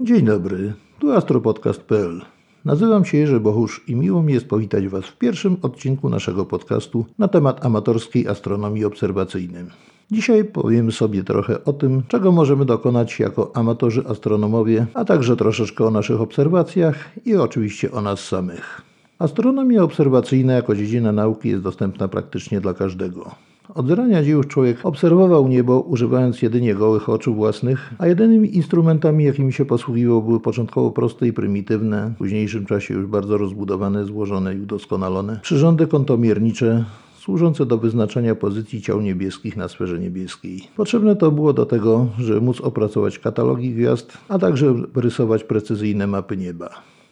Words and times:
Dzień 0.00 0.24
dobry, 0.24 0.72
tu 0.98 1.12
astropodcast.pl. 1.12 2.20
Nazywam 2.64 3.04
się 3.04 3.18
Jerzy 3.18 3.40
Bohusz 3.40 3.84
i 3.88 3.96
miło 3.96 4.22
mi 4.22 4.32
jest 4.32 4.48
powitać 4.48 4.88
Was 4.88 5.04
w 5.04 5.18
pierwszym 5.18 5.56
odcinku 5.62 6.08
naszego 6.08 6.44
podcastu 6.44 7.06
na 7.18 7.28
temat 7.28 7.64
amatorskiej 7.66 8.28
astronomii 8.28 8.84
obserwacyjnej. 8.84 9.64
Dzisiaj 10.10 10.44
powiemy 10.44 10.92
sobie 10.92 11.24
trochę 11.24 11.64
o 11.64 11.72
tym, 11.72 12.02
czego 12.08 12.32
możemy 12.32 12.64
dokonać 12.64 13.20
jako 13.20 13.56
amatorzy 13.56 14.04
astronomowie, 14.08 14.86
a 14.94 15.04
także 15.04 15.36
troszeczkę 15.36 15.84
o 15.84 15.90
naszych 15.90 16.20
obserwacjach 16.20 17.10
i 17.26 17.36
oczywiście 17.36 17.92
o 17.92 18.02
nas 18.02 18.20
samych. 18.20 18.82
Astronomia 19.18 19.82
obserwacyjna 19.82 20.52
jako 20.52 20.74
dziedzina 20.74 21.12
nauki 21.12 21.48
jest 21.48 21.62
dostępna 21.62 22.08
praktycznie 22.08 22.60
dla 22.60 22.74
każdego. 22.74 23.47
Od 23.74 23.88
zarania 23.88 24.22
dziejów 24.22 24.46
człowiek 24.46 24.86
obserwował 24.86 25.48
niebo, 25.48 25.80
używając 25.80 26.42
jedynie 26.42 26.74
gołych 26.74 27.08
oczu 27.08 27.34
własnych, 27.34 27.94
a 27.98 28.06
jedynymi 28.06 28.56
instrumentami, 28.56 29.24
jakimi 29.24 29.52
się 29.52 29.64
posługiwał, 29.64 30.22
były 30.22 30.40
początkowo 30.40 30.90
proste 30.90 31.26
i 31.26 31.32
prymitywne, 31.32 32.12
w 32.14 32.18
późniejszym 32.18 32.66
czasie 32.66 32.94
już 32.94 33.06
bardzo 33.06 33.38
rozbudowane, 33.38 34.04
złożone 34.04 34.54
i 34.54 34.60
udoskonalone, 34.60 35.40
przyrządy 35.42 35.86
kątomiernicze, 35.86 36.84
służące 37.18 37.66
do 37.66 37.78
wyznaczania 37.78 38.34
pozycji 38.34 38.82
ciał 38.82 39.00
niebieskich 39.00 39.56
na 39.56 39.68
sferze 39.68 39.98
niebieskiej. 39.98 40.60
Potrzebne 40.76 41.16
to 41.16 41.30
było 41.30 41.52
do 41.52 41.66
tego, 41.66 42.06
żeby 42.18 42.40
móc 42.40 42.60
opracować 42.60 43.18
katalogi 43.18 43.70
gwiazd, 43.70 44.18
a 44.28 44.38
także 44.38 44.74
rysować 44.94 45.44
precyzyjne 45.44 46.06
mapy 46.06 46.36
nieba. 46.36 46.70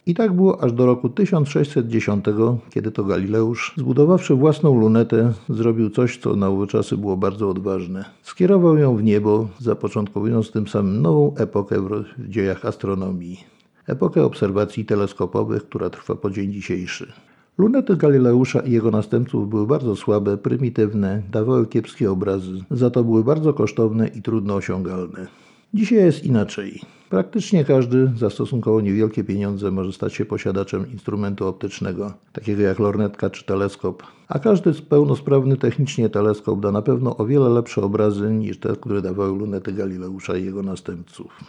I 0.09 0.15
tak 0.15 0.33
było 0.33 0.63
aż 0.63 0.73
do 0.73 0.87
roku 0.87 1.09
1610, 1.09 2.25
kiedy 2.71 2.91
to 2.91 3.05
Galileusz, 3.05 3.75
zbudowawszy 3.77 4.35
własną 4.35 4.81
lunetę, 4.81 5.33
zrobił 5.49 5.91
coś, 5.91 6.19
co 6.19 6.37
na 6.37 6.49
owe 6.49 6.67
czasy 6.67 6.97
było 6.97 7.17
bardzo 7.17 7.51
odważne. 7.51 8.05
Skierował 8.23 8.79
ją 8.79 8.97
w 8.97 9.03
niebo, 9.03 9.49
zapoczątkowując 9.59 10.51
tym 10.51 10.69
samym 10.69 11.03
nową 11.03 11.35
epokę 11.37 11.81
w 11.81 12.29
dziejach 12.29 12.65
astronomii. 12.65 13.45
Epokę 13.87 14.25
obserwacji 14.25 14.85
teleskopowych, 14.85 15.63
która 15.63 15.91
trwa 15.91 16.15
po 16.15 16.31
dzień 16.31 16.53
dzisiejszy. 16.53 17.13
Lunety 17.59 17.97
Galileusza 17.97 18.61
i 18.61 18.73
jego 18.73 18.91
następców 18.91 19.49
były 19.49 19.67
bardzo 19.67 19.97
słabe, 19.97 20.37
prymitywne, 20.37 21.23
dawały 21.33 21.67
kiepskie 21.67 22.11
obrazy, 22.11 22.65
za 22.71 22.91
to 22.91 23.05
były 23.05 23.25
bardzo 23.25 23.55
kosztowne 23.55 24.09
i 24.09 24.23
trudno 24.23 24.55
osiągalne. 24.55 25.46
Dzisiaj 25.75 25.99
jest 25.99 26.25
inaczej. 26.25 26.81
Praktycznie 27.11 27.65
każdy 27.65 28.13
za 28.17 28.31
stosunkowo 28.31 28.81
niewielkie 28.81 29.25
pieniądze 29.25 29.71
może 29.71 29.93
stać 29.93 30.15
się 30.15 30.25
posiadaczem 30.25 30.93
instrumentu 30.93 31.47
optycznego, 31.47 32.13
takiego 32.33 32.63
jak 32.63 32.79
lornetka 32.79 33.31
czy 33.31 33.45
teleskop, 33.45 34.03
a 34.29 34.39
każdy 34.39 34.73
pełnosprawny 34.73 35.57
technicznie 35.57 36.11
teleskop 36.11 36.61
da 36.61 36.73
na 36.73 36.83
pewno 36.83 37.17
o 37.17 37.27
wiele 37.27 37.49
lepsze 37.49 37.83
obrazy 37.83 38.31
niż 38.31 38.59
te, 38.59 38.77
które 38.77 39.03
dawały 39.03 39.39
lunety 39.39 39.73
Galileusza 39.73 40.37
i 40.37 40.45
jego 40.45 40.63
następców. 40.63 41.45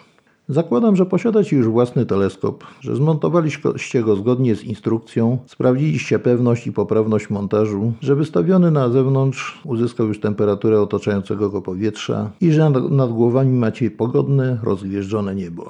Zakładam, 0.49 0.95
że 0.95 1.05
posiadacie 1.05 1.55
już 1.55 1.67
własny 1.67 2.05
teleskop, 2.05 2.63
że 2.79 2.95
zmontowaliście 2.95 4.03
go 4.03 4.15
zgodnie 4.15 4.55
z 4.55 4.63
instrukcją, 4.63 5.37
sprawdziliście 5.45 6.19
pewność 6.19 6.67
i 6.67 6.71
poprawność 6.71 7.29
montażu, 7.29 7.93
że 8.01 8.15
wystawiony 8.15 8.71
na 8.71 8.89
zewnątrz 8.89 9.61
uzyskał 9.65 10.07
już 10.07 10.19
temperaturę 10.19 10.81
otaczającego 10.81 11.49
go 11.49 11.61
powietrza 11.61 12.31
i 12.41 12.51
że 12.51 12.69
nad 12.69 13.11
głowami 13.11 13.57
macie 13.57 13.91
pogodne, 13.91 14.59
rozgwieżdżone 14.63 15.35
niebo. 15.35 15.69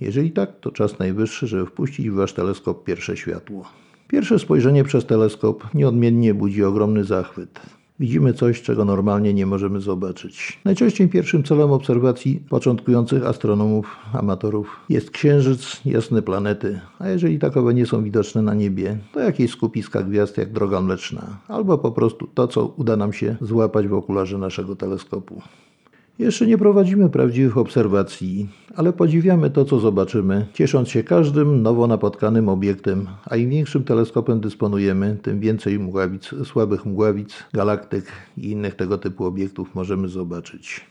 Jeżeli 0.00 0.30
tak, 0.30 0.60
to 0.60 0.70
czas 0.70 0.98
najwyższy, 0.98 1.46
żeby 1.46 1.66
wpuścić 1.66 2.10
w 2.10 2.14
wasz 2.14 2.32
teleskop 2.32 2.84
pierwsze 2.84 3.16
światło. 3.16 3.64
Pierwsze 4.08 4.38
spojrzenie 4.38 4.84
przez 4.84 5.06
teleskop 5.06 5.74
nieodmiennie 5.74 6.34
budzi 6.34 6.64
ogromny 6.64 7.04
zachwyt. 7.04 7.60
Widzimy 8.00 8.32
coś, 8.32 8.62
czego 8.62 8.84
normalnie 8.84 9.34
nie 9.34 9.46
możemy 9.46 9.80
zobaczyć. 9.80 10.58
Najczęściej 10.64 11.08
pierwszym 11.08 11.42
celem 11.42 11.72
obserwacji 11.72 12.42
początkujących 12.48 13.26
astronomów, 13.26 13.96
amatorów 14.12 14.80
jest 14.88 15.10
księżyc, 15.10 15.80
jasne 15.84 16.22
planety, 16.22 16.80
a 16.98 17.08
jeżeli 17.08 17.38
takowe 17.38 17.74
nie 17.74 17.86
są 17.86 18.04
widoczne 18.04 18.42
na 18.42 18.54
niebie, 18.54 18.98
to 19.12 19.20
jakieś 19.20 19.50
skupiska 19.50 20.02
gwiazd 20.02 20.38
jak 20.38 20.52
droga 20.52 20.80
mleczna, 20.80 21.38
albo 21.48 21.78
po 21.78 21.92
prostu 21.92 22.26
to, 22.34 22.48
co 22.48 22.66
uda 22.66 22.96
nam 22.96 23.12
się 23.12 23.36
złapać 23.40 23.88
w 23.88 23.94
okularze 23.94 24.38
naszego 24.38 24.76
teleskopu. 24.76 25.42
Jeszcze 26.20 26.46
nie 26.46 26.58
prowadzimy 26.58 27.10
prawdziwych 27.10 27.58
obserwacji, 27.58 28.48
ale 28.76 28.92
podziwiamy 28.92 29.50
to, 29.50 29.64
co 29.64 29.80
zobaczymy, 29.80 30.46
ciesząc 30.52 30.88
się 30.88 31.02
każdym 31.02 31.62
nowo 31.62 31.86
napotkanym 31.86 32.48
obiektem, 32.48 33.06
a 33.24 33.36
im 33.36 33.50
większym 33.50 33.84
teleskopem 33.84 34.40
dysponujemy, 34.40 35.18
tym 35.22 35.40
więcej 35.40 35.78
mgławic, 35.78 36.30
słabych 36.44 36.86
mgławic, 36.86 37.44
galaktyk 37.52 38.04
i 38.36 38.50
innych 38.50 38.74
tego 38.74 38.98
typu 38.98 39.24
obiektów 39.24 39.74
możemy 39.74 40.08
zobaczyć. 40.08 40.86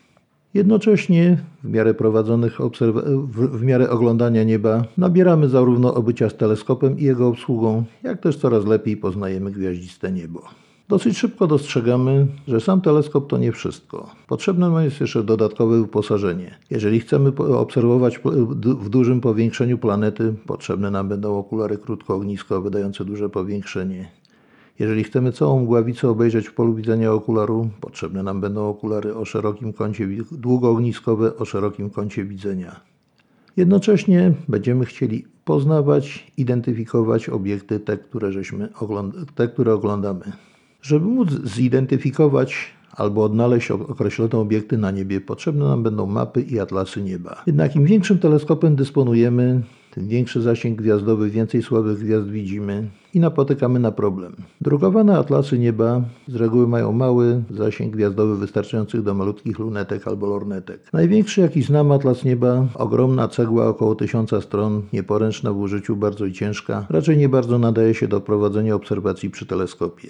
Jednocześnie, 0.54 1.38
w 1.64 1.70
miarę 1.70 1.94
prowadzonych 1.94 2.58
obserw- 2.58 3.28
w, 3.28 3.58
w 3.58 3.64
miarę 3.64 3.90
oglądania 3.90 4.44
nieba, 4.44 4.84
nabieramy 4.98 5.50
zarówno 5.50 5.94
obycia 5.94 6.30
z 6.30 6.38
teleskopem 6.38 7.00
i 7.00 7.04
jego 7.04 7.28
obsługą, 7.28 7.84
jak 8.04 8.22
też 8.22 8.38
coraz 8.38 8.66
lepiej 8.66 8.98
poznajemy 8.98 9.52
gwiaździste 9.52 10.12
niebo. 10.12 10.69
Dosyć 10.90 11.18
szybko 11.18 11.48
dostrzegamy, 11.48 12.28
że 12.48 12.62
sam 12.62 12.82
teleskop 12.82 13.30
to 13.30 13.38
nie 13.38 13.52
wszystko. 13.52 14.10
Potrzebne 14.28 14.70
nam 14.70 14.84
jest 14.84 15.02
jeszcze 15.02 15.24
dodatkowe 15.24 15.82
wyposażenie. 15.82 16.58
Jeżeli 16.70 17.00
chcemy 17.00 17.36
obserwować 17.36 18.20
w 18.80 18.90
dużym 18.90 19.22
powiększeniu 19.22 19.78
planety, 19.78 20.34
potrzebne 20.46 20.92
nam 20.92 21.10
będą 21.10 21.38
okulary 21.38 21.78
krótkoogniskowe 21.78 22.70
dające 22.70 23.06
duże 23.06 23.30
powiększenie. 23.30 24.12
Jeżeli 24.80 25.04
chcemy 25.04 25.32
całą 25.32 25.60
mgławicę 25.60 26.10
obejrzeć 26.10 26.48
w 26.48 26.54
polu 26.54 26.74
widzenia 26.76 27.14
okularu, 27.14 27.70
potrzebne 27.82 28.24
nam 28.24 28.42
będą 28.42 28.70
okulary 28.70 29.16
o 29.16 29.26
szerokim 29.26 29.74
kącie 29.74 30.08
długoogniskowe 30.32 31.38
o 31.38 31.46
szerokim 31.46 31.90
kącie 31.90 32.26
widzenia. 32.26 32.80
Jednocześnie 33.58 34.34
będziemy 34.48 34.86
chcieli 34.86 35.26
poznawać, 35.46 36.32
identyfikować 36.38 37.30
obiekty, 37.30 37.80
te, 37.80 37.98
które, 37.98 38.32
żeśmy 38.32 38.70
te, 39.36 39.48
które 39.48 39.74
oglądamy. 39.74 40.49
Żeby 40.82 41.06
móc 41.06 41.30
zidentyfikować 41.44 42.74
albo 42.96 43.24
odnaleźć 43.24 43.72
określone 43.72 44.38
obiekty 44.38 44.78
na 44.78 44.92
niebie, 44.92 45.22
potrzebne 45.22 45.66
nam 45.66 45.84
będą 45.84 46.06
mapy 46.06 46.42
i 46.42 46.60
atlasy 46.60 47.04
nieba. 47.04 47.44
Jednak 47.48 47.76
im 47.76 47.86
większym 47.86 48.20
teleskopem 48.20 48.76
dysponujemy, 48.76 49.62
tym 49.92 50.08
większy 50.08 50.42
zasięg 50.42 50.82
gwiazdowy, 50.82 51.30
więcej 51.30 51.64
słabych 51.64 52.00
gwiazd 52.00 52.28
widzimy 52.28 52.90
i 53.14 53.20
napotykamy 53.20 53.80
na 53.80 53.92
problem. 53.92 54.36
Drukowane 54.62 55.18
atlasy 55.18 55.60
nieba 55.60 56.02
z 56.28 56.36
reguły 56.36 56.68
mają 56.68 56.92
mały 56.92 57.44
zasięg 57.50 57.94
gwiazdowy 57.94 58.38
wystarczający 58.38 59.04
do 59.04 59.14
malutkich 59.14 59.60
lunetek 59.60 60.08
albo 60.08 60.28
lornetek. 60.28 60.90
Największy 60.94 61.42
jaki 61.42 61.62
znam 61.62 61.92
atlas 61.92 62.24
nieba, 62.24 62.68
ogromna 62.76 63.28
cegła 63.28 63.68
około 63.68 63.96
tysiąca 63.96 64.42
stron, 64.42 64.82
nieporęczna 64.94 65.54
w 65.54 65.58
użyciu, 65.58 65.96
bardzo 65.96 66.32
ciężka, 66.32 66.86
raczej 66.90 67.18
nie 67.18 67.30
bardzo 67.30 67.60
nadaje 67.60 67.94
się 67.94 68.08
do 68.08 68.22
prowadzenia 68.22 68.76
obserwacji 68.76 69.30
przy 69.30 69.46
teleskopie. 69.46 70.10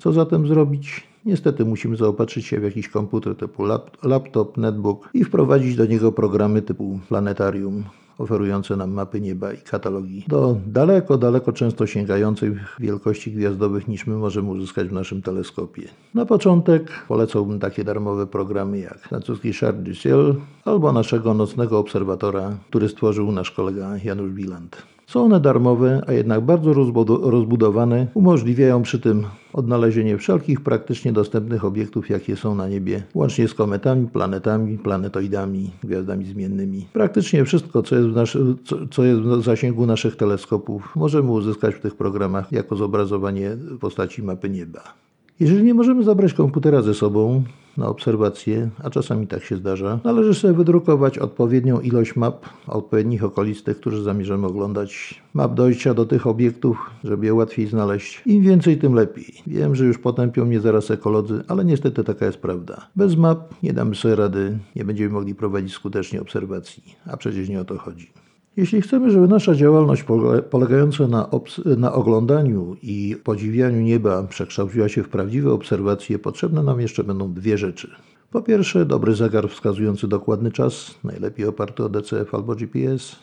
Co 0.00 0.12
zatem 0.12 0.46
zrobić? 0.46 1.02
Niestety 1.24 1.64
musimy 1.64 1.96
zaopatrzyć 1.96 2.46
się 2.46 2.60
w 2.60 2.62
jakiś 2.62 2.88
komputer 2.88 3.36
typu 3.36 3.64
laptop, 4.02 4.56
netbook 4.56 5.10
i 5.14 5.24
wprowadzić 5.24 5.76
do 5.76 5.86
niego 5.86 6.12
programy 6.12 6.62
typu 6.62 7.00
planetarium, 7.08 7.84
oferujące 8.18 8.76
nam 8.76 8.90
mapy 8.92 9.20
nieba 9.20 9.52
i 9.52 9.58
katalogi 9.58 10.24
do 10.28 10.56
daleko, 10.66 11.18
daleko 11.18 11.52
często 11.52 11.86
sięgających 11.86 12.76
wielkości 12.78 13.32
gwiazdowych 13.32 13.88
niż 13.88 14.06
my 14.06 14.16
możemy 14.16 14.50
uzyskać 14.50 14.88
w 14.88 14.92
naszym 14.92 15.22
teleskopie. 15.22 15.82
Na 16.14 16.26
początek 16.26 17.04
polecałbym 17.08 17.60
takie 17.60 17.84
darmowe 17.84 18.26
programy 18.26 18.78
jak 18.78 18.98
francuski 18.98 19.52
Chart 19.52 19.76
du 19.76 19.94
Ciel 19.94 20.34
albo 20.64 20.92
naszego 20.92 21.34
nocnego 21.34 21.78
obserwatora, 21.78 22.56
który 22.68 22.88
stworzył 22.88 23.32
nasz 23.32 23.50
kolega 23.50 23.96
Janusz 24.04 24.32
Wieland. 24.32 24.82
Są 25.10 25.24
one 25.24 25.40
darmowe, 25.40 26.02
a 26.06 26.12
jednak 26.12 26.40
bardzo 26.40 26.72
rozbudowane, 27.06 28.06
umożliwiają 28.14 28.82
przy 28.82 29.00
tym 29.00 29.26
odnalezienie 29.52 30.18
wszelkich 30.18 30.60
praktycznie 30.60 31.12
dostępnych 31.12 31.64
obiektów, 31.64 32.10
jakie 32.10 32.36
są 32.36 32.54
na 32.54 32.68
niebie, 32.68 33.02
łącznie 33.14 33.48
z 33.48 33.54
kometami, 33.54 34.06
planetami, 34.06 34.78
planetoidami, 34.78 35.70
gwiazdami 35.84 36.24
zmiennymi. 36.24 36.86
Praktycznie 36.92 37.44
wszystko, 37.44 37.82
co 37.82 37.96
jest 37.96 38.08
w, 38.08 38.14
naszy, 38.14 38.56
co, 38.64 38.76
co 38.90 39.04
jest 39.04 39.20
w 39.20 39.42
zasięgu 39.42 39.86
naszych 39.86 40.16
teleskopów, 40.16 40.96
możemy 40.96 41.30
uzyskać 41.30 41.74
w 41.74 41.80
tych 41.80 41.94
programach 41.96 42.52
jako 42.52 42.76
zobrazowanie 42.76 43.56
postaci 43.80 44.22
mapy 44.22 44.50
nieba. 44.50 45.09
Jeżeli 45.40 45.64
nie 45.64 45.74
możemy 45.74 46.02
zabrać 46.02 46.34
komputera 46.34 46.82
ze 46.82 46.94
sobą 46.94 47.42
na 47.76 47.88
obserwacje, 47.88 48.70
a 48.84 48.90
czasami 48.90 49.26
tak 49.26 49.44
się 49.44 49.56
zdarza, 49.56 50.00
należy 50.04 50.34
sobie 50.34 50.54
wydrukować 50.54 51.18
odpowiednią 51.18 51.80
ilość 51.80 52.16
map 52.16 52.46
odpowiednich 52.66 53.24
okolic, 53.24 53.62
tych, 53.62 53.76
którzy 53.76 54.02
zamierzamy 54.02 54.46
oglądać, 54.46 55.22
map 55.34 55.54
dojścia 55.54 55.94
do 55.94 56.06
tych 56.06 56.26
obiektów, 56.26 56.90
żeby 57.04 57.26
je 57.26 57.34
łatwiej 57.34 57.66
znaleźć. 57.66 58.22
Im 58.26 58.42
więcej, 58.42 58.78
tym 58.78 58.94
lepiej. 58.94 59.34
Wiem, 59.46 59.74
że 59.74 59.84
już 59.84 59.98
potępią 59.98 60.44
mnie 60.44 60.60
zaraz 60.60 60.90
ekolodzy, 60.90 61.42
ale 61.48 61.64
niestety 61.64 62.04
taka 62.04 62.26
jest 62.26 62.38
prawda. 62.38 62.86
Bez 62.96 63.16
map 63.16 63.54
nie 63.62 63.72
damy 63.72 63.94
sobie 63.94 64.16
rady, 64.16 64.58
nie 64.76 64.84
będziemy 64.84 65.10
mogli 65.10 65.34
prowadzić 65.34 65.72
skutecznie 65.72 66.20
obserwacji, 66.20 66.82
a 67.06 67.16
przecież 67.16 67.48
nie 67.48 67.60
o 67.60 67.64
to 67.64 67.78
chodzi. 67.78 68.12
Jeśli 68.60 68.82
chcemy, 68.82 69.10
żeby 69.10 69.28
nasza 69.28 69.54
działalność 69.54 70.04
polegająca 70.50 71.08
na, 71.08 71.28
na, 71.76 71.92
oglądaniu 71.92 72.76
i 72.82 73.16
podziwianiu 73.24 73.80
nieba 73.80 74.22
przekształciła 74.22 74.88
się 74.88 75.02
w 75.02 75.08
prawdziwe 75.08 75.52
obserwacje, 75.52 76.18
potrzebne 76.18 76.62
nam 76.62 76.80
jeszcze 76.80 77.04
będą 77.04 77.32
dwie 77.32 77.58
rzeczy. 77.58 77.90
Po 78.30 78.42
pierwsze, 78.42 78.86
dobry 78.86 79.14
zegar 79.14 79.48
wskazujący 79.48 80.08
dokładny 80.08 80.52
czas, 80.52 80.94
najlepiej 81.04 81.46
oparty 81.46 81.84
o 81.84 81.88
DCF 81.88 82.34
albo 82.34 82.54
GPS. 82.54 83.16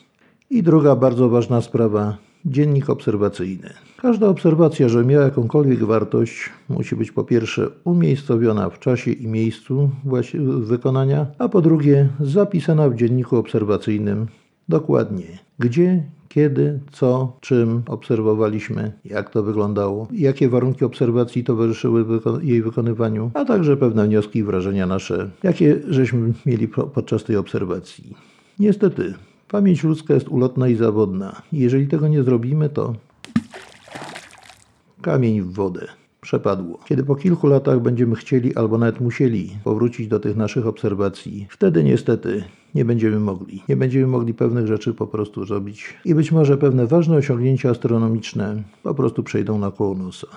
I 0.49 0.63
druga 0.63 0.95
bardzo 0.95 1.29
ważna 1.29 1.61
sprawa, 1.61 2.17
dziennik 2.45 2.89
obserwacyjny. 2.89 3.73
Każda 3.97 4.27
obserwacja, 4.27 4.89
żeby 4.89 5.05
miała 5.05 5.25
jakąkolwiek 5.25 5.83
wartość, 5.83 6.49
musi 6.69 6.95
być 6.95 7.11
po 7.11 7.23
pierwsze 7.23 7.69
umiejscowiona 7.83 8.69
w 8.69 8.79
czasie 8.79 9.11
i 9.11 9.27
miejscu 9.27 9.89
wykonania, 10.61 11.25
a 11.39 11.49
po 11.49 11.61
drugie 11.61 12.09
zapisana 12.19 12.89
w 12.89 12.95
dzienniku 12.95 13.37
obserwacyjnym 13.37 14.27
dokładnie 14.69 15.47
gdzie, 15.59 16.03
kiedy, 16.29 16.79
co, 16.91 17.37
czym 17.41 17.81
obserwowaliśmy, 17.87 18.91
jak 19.05 19.29
to 19.29 19.43
wyglądało, 19.43 20.07
jakie 20.11 20.49
warunki 20.49 20.85
obserwacji 20.85 21.43
towarzyszyły 21.43 22.03
wyko 22.03 22.39
jej 22.39 22.61
wykonywaniu, 22.61 23.31
a 23.33 23.45
także 23.45 23.77
pewne 23.77 24.07
wnioski 24.07 24.39
i 24.39 24.43
wrażenia 24.43 24.87
nasze, 24.87 25.29
jakie 25.43 25.79
żeśmy 25.87 26.33
mieli 26.45 26.67
podczas 26.67 27.23
tej 27.23 27.35
obserwacji. 27.35 28.13
Niestety, 28.59 29.13
pamięć 29.47 29.83
ludzka 29.83 30.13
jest 30.13 30.27
ulotna 30.27 30.67
i 30.67 30.75
zawodna. 30.75 31.41
Jeżeli 31.53 31.87
tego 31.87 32.07
nie 32.07 32.23
zrobimy, 32.23 32.69
to 32.69 32.95
kamień 35.01 35.41
w 35.41 35.53
wodę 35.53 35.87
przepadło. 36.27 36.79
Kiedy 36.85 37.03
po 37.03 37.15
kilku 37.15 37.47
latach 37.47 37.79
będziemy 37.79 38.15
chcieli 38.15 38.55
albo 38.55 38.77
nawet 38.77 39.01
musieli 39.01 39.49
powrócić 39.63 40.07
do 40.07 40.19
tych 40.19 40.35
naszych 40.35 40.67
obserwacji, 40.67 41.47
wtedy 41.49 41.83
niestety 41.83 42.43
nie 42.75 42.85
będziemy 42.85 43.19
mogli. 43.19 43.63
Nie 43.69 43.75
będziemy 43.75 44.07
mogli 44.07 44.33
pewnych 44.33 44.67
rzeczy 44.67 44.93
po 44.93 45.07
prostu 45.07 45.45
zrobić 45.45 45.93
i 46.05 46.15
być 46.15 46.31
może 46.31 46.57
pewne 46.57 46.87
ważne 46.87 47.15
osiągnięcia 47.15 47.69
astronomiczne 47.69 48.63
po 48.83 48.93
prostu 48.93 49.23
przejdą 49.23 49.59
na 49.59 49.71
koło 49.71 49.95
nosa. 49.95 50.27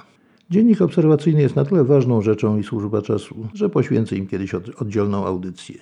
Dziennik 0.51 0.83
obserwacyjny 0.83 1.43
jest 1.43 1.57
na 1.57 1.65
tyle 1.65 1.85
ważną 1.85 2.23
rzeczą 2.23 2.59
i 2.59 2.65
służba 2.65 3.03
czasu, 3.03 3.35
że 3.55 3.69
poświęcę 3.69 4.17
im 4.17 4.27
kiedyś 4.27 4.55
oddzielną 4.55 5.27
audycję. 5.27 5.75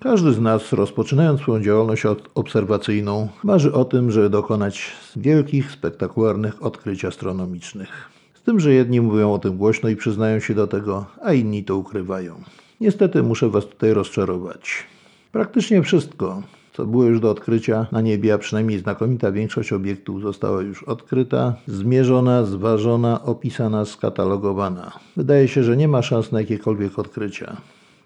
Każdy 0.00 0.32
z 0.32 0.40
nas, 0.40 0.72
rozpoczynając 0.72 1.40
swoją 1.40 1.62
działalność 1.62 2.02
obserwacyjną, 2.34 3.28
marzy 3.44 3.72
o 3.72 3.84
tym, 3.84 4.10
żeby 4.10 4.30
dokonać 4.30 4.90
wielkich, 5.16 5.70
spektakularnych 5.70 6.62
odkryć 6.62 7.04
astronomicznych. 7.04 8.21
Z 8.42 8.44
tym, 8.44 8.60
że 8.60 8.72
jedni 8.72 9.00
mówią 9.00 9.32
o 9.32 9.38
tym 9.38 9.56
głośno 9.56 9.88
i 9.88 9.96
przyznają 9.96 10.40
się 10.40 10.54
do 10.54 10.66
tego, 10.66 11.06
a 11.22 11.32
inni 11.32 11.64
to 11.64 11.76
ukrywają. 11.76 12.34
Niestety 12.80 13.22
muszę 13.22 13.48
Was 13.48 13.66
tutaj 13.66 13.92
rozczarować. 13.94 14.86
Praktycznie 15.32 15.82
wszystko, 15.82 16.42
co 16.72 16.86
było 16.86 17.04
już 17.04 17.20
do 17.20 17.30
odkrycia 17.30 17.86
na 17.92 18.00
niebie, 18.00 18.34
a 18.34 18.38
przynajmniej 18.38 18.78
znakomita 18.78 19.32
większość 19.32 19.72
obiektów 19.72 20.22
została 20.22 20.62
już 20.62 20.82
odkryta, 20.82 21.54
zmierzona, 21.66 22.44
zważona, 22.44 23.22
opisana, 23.22 23.84
skatalogowana. 23.84 24.92
Wydaje 25.16 25.48
się, 25.48 25.64
że 25.64 25.76
nie 25.76 25.88
ma 25.88 26.02
szans 26.02 26.32
na 26.32 26.40
jakiekolwiek 26.40 26.98
odkrycia. 26.98 27.56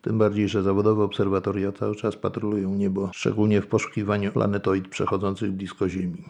Tym 0.03 0.19
bardziej, 0.19 0.49
że 0.49 0.63
zawodowe 0.63 1.05
obserwatoria 1.05 1.73
cały 1.73 1.97
czas 1.97 2.17
patrolują 2.17 2.75
niebo, 2.75 3.11
szczególnie 3.13 3.61
w 3.61 3.67
poszukiwaniu 3.67 4.33
planetoid 4.33 4.89
przechodzących 4.89 5.53
blisko 5.53 5.89
Ziemi. 5.89 6.25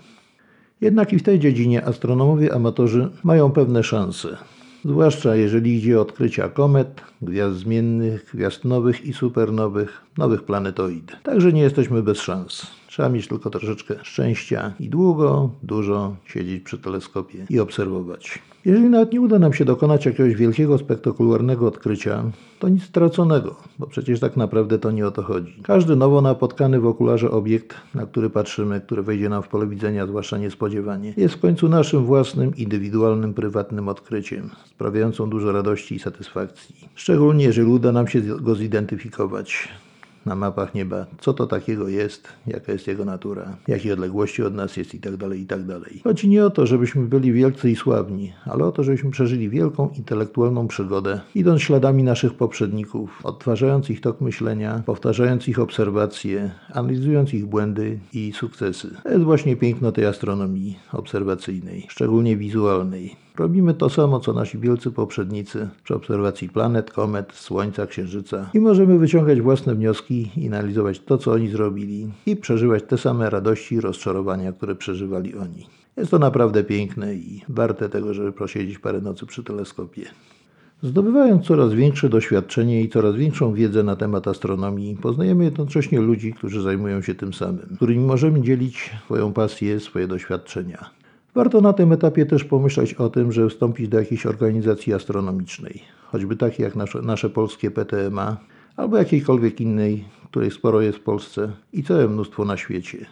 Jednak 0.81 1.13
i 1.13 1.19
w 1.19 1.23
tej 1.23 1.39
dziedzinie 1.39 1.85
astronomowie 1.85 2.55
amatorzy 2.55 3.09
mają 3.25 3.53
pewne 3.53 3.83
szanse. 3.83 4.37
Zwłaszcza 4.85 5.37
jeżeli 5.37 5.77
idzie 5.77 5.99
o 5.99 6.03
odkrycia 6.03 6.49
komet, 6.49 7.01
gwiazd 7.23 7.57
zmiennych, 7.57 8.31
gwiazd 8.35 8.65
nowych 8.65 9.07
i 9.07 9.13
supernowych, 9.13 10.01
nowych 10.19 10.43
planetoid. 10.43 11.17
Także 11.23 11.53
nie 11.53 11.63
jesteśmy 11.63 12.03
bez 12.03 12.19
szans. 12.19 12.67
Trzeba 12.97 13.09
mieć 13.09 13.29
tylko 13.29 13.51
troszeczkę 13.51 13.95
szczęścia 14.03 14.73
i 14.81 14.89
długo, 14.89 15.51
dużo 15.63 16.17
siedzieć 16.27 16.63
przy 16.63 16.79
teleskopie 16.79 17.47
i 17.51 17.61
obserwować. 17.61 18.39
Jeżeli 18.65 18.89
nawet 18.89 19.13
nie 19.13 19.21
uda 19.21 19.39
nam 19.39 19.53
się 19.53 19.65
dokonać 19.65 20.07
jakiegoś 20.07 20.35
wielkiego, 20.35 20.79
spektakularnego 20.79 21.67
odkrycia, 21.67 22.25
to 22.59 22.69
nic 22.69 22.83
straconego, 22.83 23.55
bo 23.79 23.87
przecież 23.87 24.21
tak 24.21 24.37
naprawdę 24.37 24.79
to 24.79 24.91
nie 24.91 25.07
o 25.07 25.11
to 25.11 25.23
chodzi. 25.23 25.57
Każdy 25.63 25.97
nowo 25.97 26.21
napotkany 26.21 26.81
w 26.81 26.87
okularze 26.87 27.31
obiekt, 27.31 27.75
na 27.95 28.07
który 28.07 28.31
patrzymy, 28.31 28.81
który 28.81 29.03
wejdzie 29.03 29.29
nam 29.29 29.43
w 29.43 29.49
pole 29.49 29.67
widzenia, 29.67 30.07
zwłaszcza 30.07 30.39
niespodziewanie, 30.39 31.15
jest 31.17 31.35
w 31.35 31.41
końcu 31.41 31.69
naszym 31.69 32.05
własnym, 32.05 32.57
indywidualnym, 32.57 33.35
prywatnym 33.35 33.89
odkryciem, 33.89 34.51
sprawiającą 34.67 35.31
dużo 35.31 35.53
radości 35.53 35.95
i 35.95 35.99
satysfakcji. 35.99 36.75
Szczególnie 36.95 37.45
jeżeli 37.45 37.69
uda 37.69 37.93
nam 37.93 38.09
się 38.09 38.21
go 38.21 38.55
zidentyfikować 38.55 39.69
na 40.27 40.35
mapach 40.35 40.75
nieba, 40.75 41.07
co 41.21 41.33
to 41.33 41.47
takiego 41.47 41.89
jest, 41.89 42.29
jaka 42.47 42.73
jest 42.73 42.87
jego 42.87 43.05
natura, 43.05 43.57
jakie 43.69 43.93
odległości 43.93 44.43
od 44.43 44.55
nas 44.55 44.77
jest 44.77 44.95
itd., 44.95 45.19
tak 45.19 45.39
itd. 45.39 45.81
Tak 45.81 46.03
Chodzi 46.05 46.29
nie 46.29 46.45
o 46.45 46.51
to, 46.51 46.67
żebyśmy 46.67 47.03
byli 47.03 47.33
wielcy 47.33 47.71
i 47.71 47.77
sławni, 47.77 48.33
ale 48.45 48.65
o 48.65 48.73
to, 48.73 48.85
żebyśmy 48.85 49.11
przeżyli 49.11 49.49
wielką 49.49 49.91
intelektualną 49.99 50.69
przygodę, 50.69 51.21
idąc 51.35 51.63
śladami 51.63 52.03
naszych 52.03 52.35
poprzedników, 52.35 53.21
odtwarzając 53.25 53.91
ich 53.91 54.01
tok 54.01 54.21
myślenia, 54.21 54.83
powtarzając 54.87 55.49
ich 55.49 55.59
obserwacje, 55.59 56.51
analizując 56.73 57.35
ich 57.35 57.47
błędy 57.47 57.99
i 58.13 58.33
sukcesy. 58.33 58.91
To 59.03 59.11
jest 59.11 59.25
właśnie 59.25 59.57
piękno 59.57 59.93
tej 59.93 60.07
astronomii 60.07 60.79
obserwacyjnej, 60.93 61.87
szczególnie 61.89 62.37
wizualnej. 62.37 63.26
Robimy 63.39 63.75
to 63.75 63.91
samo, 63.91 64.21
co 64.21 64.33
nasi 64.33 64.59
wielcy 64.59 64.91
poprzednicy 64.91 65.69
przy 65.85 65.95
obserwacji 65.95 66.49
planet, 66.49 66.91
komet, 66.91 67.33
Słońca, 67.33 67.87
Księżyca 67.87 68.51
i 68.55 68.61
możemy 68.61 68.99
wyciągać 68.99 69.41
własne 69.41 69.75
wnioski 69.75 70.31
i 70.37 70.47
analizować 70.47 71.01
to, 71.01 71.19
co 71.19 71.33
oni 71.33 71.49
zrobili 71.49 72.09
i 72.27 72.37
przeżywać 72.37 72.83
te 72.83 72.99
same 72.99 73.31
radości 73.31 73.75
i 73.75 73.81
rozczarowania, 73.81 74.53
które 74.53 74.75
przeżywali 74.75 75.35
oni. 75.35 75.67
Jest 75.97 76.11
to 76.11 76.19
naprawdę 76.19 76.65
piękne 76.65 77.15
i 77.15 77.43
warte 77.49 77.89
tego, 77.89 78.15
żeby 78.15 78.33
posiedzieć 78.33 78.79
parę 78.79 79.01
nocy 79.01 79.27
przy 79.27 79.45
teleskopie. 79.45 80.03
Zdobywając 80.83 81.47
coraz 81.47 81.73
większe 81.73 82.09
doświadczenie 82.09 82.83
i 82.83 82.89
coraz 82.89 83.15
większą 83.15 83.55
wiedzę 83.55 83.83
na 83.83 83.97
temat 83.97 84.29
astronomii, 84.29 84.97
poznajemy 84.97 85.45
jednocześnie 85.45 86.01
ludzi, 86.01 86.33
którzy 86.33 86.63
zajmują 86.63 87.03
się 87.03 87.15
tym 87.15 87.35
samym, 87.35 87.77
którymi 87.77 88.05
możemy 88.05 88.43
dzielić 88.43 88.91
swoją 89.05 89.33
pasję, 89.33 89.81
swoje 89.81 90.09
doświadczenia. 90.09 90.91
Warto 91.37 91.61
na 91.61 91.73
tym 91.73 91.93
etapie 91.93 92.27
też 92.27 92.45
pomyśleć 92.45 92.95
o 92.95 93.09
tym, 93.09 93.33
żeby 93.33 93.51
wstąpić 93.51 93.89
do 93.89 93.99
jakiejś 93.99 94.27
organizacji 94.27 94.95
astronomicznej, 94.95 95.83
choćby 96.07 96.37
takiej 96.37 96.65
jak 96.65 96.77
nasze, 96.77 97.03
nasze 97.03 97.31
polskie 97.31 97.71
PTMA, 97.71 98.37
albo 98.77 98.97
jakiejkolwiek 98.97 99.61
innej, 99.61 100.05
której 100.31 100.51
sporo 100.51 100.81
jest 100.81 100.99
w 100.99 101.01
Polsce 101.01 101.53
i 101.73 101.83
całe 101.83 102.09
mnóstwo 102.09 102.45
na 102.45 102.57
świecie. 102.57 103.07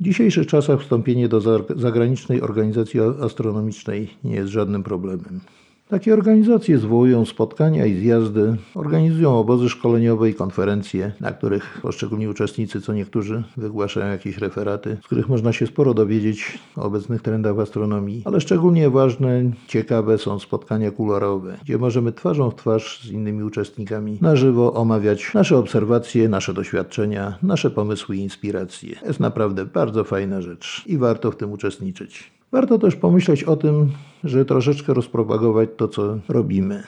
W 0.00 0.02
dzisiejszych 0.02 0.46
czasach 0.46 0.80
wstąpienie 0.80 1.28
do 1.28 1.40
zagranicznej 1.76 2.42
organizacji 2.42 3.00
astronomicznej 3.00 4.10
nie 4.24 4.34
jest 4.34 4.50
żadnym 4.50 4.82
problemem. 4.82 5.40
Takie 5.88 6.14
organizacje 6.14 6.78
zwołują 6.78 7.24
spotkania 7.24 7.86
i 7.86 7.94
zjazdy, 7.94 8.56
organizują 8.74 9.38
obozy 9.38 9.68
szkoleniowe 9.68 10.30
i 10.30 10.34
konferencje, 10.34 11.12
na 11.20 11.32
których 11.32 11.78
poszczególni 11.82 12.28
uczestnicy, 12.28 12.80
co 12.80 12.92
niektórzy, 12.92 13.44
wygłaszają 13.56 14.06
jakieś 14.06 14.38
referaty, 14.38 14.96
z 15.02 15.06
których 15.06 15.28
można 15.28 15.52
się 15.52 15.66
sporo 15.66 15.94
dowiedzieć 15.94 16.58
o 16.76 16.82
obecnych 16.82 17.22
trendach 17.22 17.54
w 17.54 17.60
astronomii, 17.60 18.22
ale 18.24 18.40
szczególnie 18.40 18.90
ważne, 18.90 19.42
ciekawe 19.66 20.18
są 20.18 20.38
spotkania 20.38 20.90
kuluarowe, 20.90 21.56
gdzie 21.62 21.78
możemy 21.78 22.12
twarzą 22.12 22.50
w 22.50 22.54
twarz 22.54 23.02
z 23.02 23.10
innymi 23.10 23.42
uczestnikami 23.42 24.18
na 24.20 24.36
żywo 24.36 24.74
omawiać 24.74 25.34
nasze 25.34 25.56
obserwacje, 25.58 26.28
nasze 26.28 26.54
doświadczenia, 26.54 27.38
nasze 27.42 27.70
pomysły 27.70 28.16
i 28.16 28.20
inspiracje. 28.20 28.96
Jest 29.06 29.20
naprawdę 29.20 29.64
bardzo 29.64 30.04
fajna 30.04 30.40
rzecz 30.40 30.82
i 30.86 30.98
warto 30.98 31.30
w 31.30 31.36
tym 31.36 31.52
uczestniczyć. 31.52 32.37
Warto 32.52 32.78
też 32.78 32.96
pomyśleć 32.96 33.44
o 33.44 33.56
tym, 33.56 33.90
żeby 34.24 34.44
troszeczkę 34.44 34.94
rozpropagować 34.94 35.68
to, 35.76 35.88
co 35.88 36.18
robimy 36.28 36.82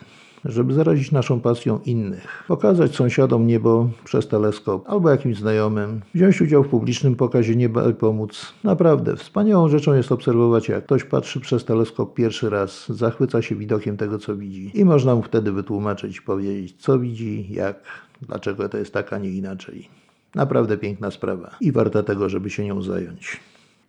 żeby 0.45 0.75
zarazić 0.75 1.13
naszą 1.13 1.41
pasją 1.41 1.81
innych, 1.85 2.45
pokazać 2.49 2.97
sąsiadom 2.97 3.47
niebo 3.47 3.91
przez 4.05 4.29
teleskop 4.29 4.89
albo 4.89 5.11
jakimś 5.11 5.37
znajomym, 5.37 6.01
wziąć 6.15 6.41
udział 6.41 6.65
w 6.65 6.69
publicznym 6.69 7.17
pokazie 7.17 7.57
nieba 7.57 7.91
i 7.91 7.95
pomóc. 7.95 8.53
Naprawdę, 8.65 9.17
wspaniałą 9.17 9.69
rzeczą 9.69 9.95
jest 9.95 10.13
obserwować, 10.13 10.69
jak 10.69 10.85
ktoś 10.85 11.05
patrzy 11.05 11.41
przez 11.41 11.65
teleskop 11.65 12.15
pierwszy 12.15 12.51
raz, 12.51 12.89
zachwyca 12.89 13.43
się 13.43 13.55
widokiem 13.55 13.97
tego, 13.97 14.19
co 14.19 14.37
widzi 14.37 14.71
i 14.75 14.85
można 14.85 15.15
mu 15.15 15.23
wtedy 15.23 15.53
wytłumaczyć, 15.53 16.21
powiedzieć, 16.21 16.77
co 16.79 16.99
widzi, 16.99 17.47
jak, 17.51 17.83
dlaczego 18.23 18.69
to 18.69 18.79
jest 18.79 18.93
tak, 18.93 19.13
a 19.13 19.19
nie 19.19 19.31
inaczej. 19.31 19.89
Naprawdę 20.35 20.79
piękna 20.79 21.11
sprawa 21.11 21.51
i 21.61 21.73
warta 21.73 22.03
tego, 22.03 22.29
żeby 22.29 22.51
się 22.51 22.65
nią 22.65 22.83
zająć. 22.83 23.41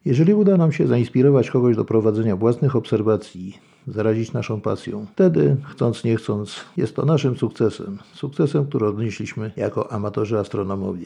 Jeżeli 0.05 0.33
uda 0.33 0.57
nam 0.57 0.71
się 0.71 0.87
zainspirować 0.87 1.51
kogoś 1.51 1.75
do 1.75 1.85
prowadzenia 1.85 2.35
własnych 2.35 2.75
obserwacji, 2.75 3.57
zarazić 3.87 4.33
naszą 4.33 4.61
pasją, 4.61 5.05
wtedy, 5.13 5.57
chcąc 5.69 6.03
nie 6.03 6.15
chcąc, 6.15 6.55
jest 6.77 6.95
to 6.95 7.05
naszym 7.05 7.37
sukcesem. 7.37 7.97
Sukcesem, 8.13 8.65
który 8.65 8.87
odnieśliśmy 8.87 9.51
jako 9.55 9.91
amatorzy 9.91 10.39
astronomowie. 10.39 11.05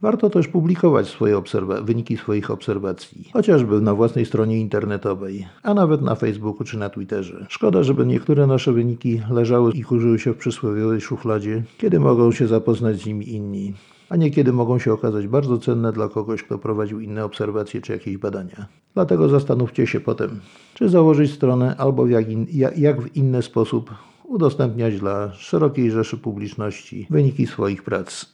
Warto 0.00 0.30
też 0.30 0.48
publikować 0.48 1.08
swoje 1.08 1.42
wyniki 1.82 2.16
swoich 2.16 2.50
obserwacji, 2.50 3.30
chociażby 3.32 3.80
na 3.80 3.94
własnej 3.94 4.26
stronie 4.26 4.60
internetowej, 4.60 5.46
a 5.62 5.74
nawet 5.74 6.02
na 6.02 6.14
Facebooku 6.14 6.64
czy 6.64 6.78
na 6.78 6.88
Twitterze. 6.88 7.46
Szkoda, 7.48 7.82
żeby 7.82 8.06
niektóre 8.06 8.46
nasze 8.46 8.72
wyniki 8.72 9.20
leżały 9.30 9.72
i 9.72 9.82
kurzyły 9.82 10.18
się 10.18 10.32
w 10.32 10.36
przysłowiowej 10.36 11.00
szufladzie, 11.00 11.62
kiedy 11.78 12.00
mogą 12.00 12.32
się 12.32 12.46
zapoznać 12.46 13.00
z 13.00 13.06
nimi 13.06 13.34
inni 13.34 13.74
a 14.08 14.16
niekiedy 14.16 14.52
mogą 14.52 14.78
się 14.78 14.92
okazać 14.92 15.26
bardzo 15.26 15.58
cenne 15.58 15.92
dla 15.92 16.08
kogoś, 16.08 16.42
kto 16.42 16.58
prowadził 16.58 17.00
inne 17.00 17.24
obserwacje 17.24 17.80
czy 17.80 17.92
jakieś 17.92 18.16
badania. 18.16 18.66
Dlatego 18.94 19.28
zastanówcie 19.28 19.86
się 19.86 20.00
potem, 20.00 20.40
czy 20.74 20.88
założyć 20.88 21.32
stronę 21.32 21.76
albo 21.78 22.06
jak, 22.06 22.28
in, 22.28 22.46
jak 22.76 23.02
w 23.02 23.16
inny 23.16 23.42
sposób 23.42 23.90
udostępniać 24.24 24.98
dla 24.98 25.32
szerokiej 25.32 25.90
rzeszy 25.90 26.16
publiczności 26.16 27.06
wyniki 27.10 27.46
swoich 27.46 27.82
prac. 27.82 28.26